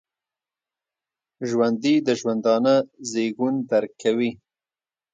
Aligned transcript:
ژوندي 1.49 1.95
د 2.07 2.09
ژوندانه 2.19 2.75
زیږون 3.11 3.55
درک 3.69 3.91
کوي 4.03 4.31